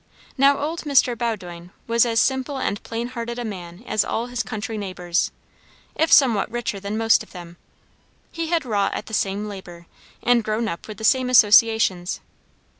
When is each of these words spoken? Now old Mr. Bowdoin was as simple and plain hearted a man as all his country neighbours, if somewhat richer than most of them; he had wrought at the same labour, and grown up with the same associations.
Now 0.35 0.57
old 0.57 0.81
Mr. 0.81 1.15
Bowdoin 1.15 1.69
was 1.85 2.07
as 2.07 2.19
simple 2.19 2.57
and 2.57 2.81
plain 2.81 3.09
hearted 3.09 3.37
a 3.37 3.45
man 3.45 3.83
as 3.85 4.03
all 4.03 4.25
his 4.25 4.41
country 4.41 4.75
neighbours, 4.75 5.29
if 5.93 6.11
somewhat 6.11 6.49
richer 6.49 6.79
than 6.79 6.97
most 6.97 7.21
of 7.21 7.33
them; 7.33 7.57
he 8.31 8.47
had 8.47 8.65
wrought 8.65 8.95
at 8.95 9.05
the 9.05 9.13
same 9.13 9.47
labour, 9.47 9.85
and 10.23 10.43
grown 10.43 10.67
up 10.67 10.87
with 10.87 10.97
the 10.97 11.03
same 11.03 11.29
associations. 11.29 12.19